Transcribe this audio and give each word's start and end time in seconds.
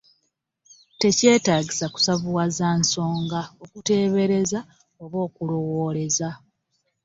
Tekyetaagisa 1.01 1.85
kusavuwaza 1.93 2.67
nsonga, 2.81 3.41
okuteebereza 3.63 4.59
oba 5.03 5.17
okulowooleza. 5.27 6.29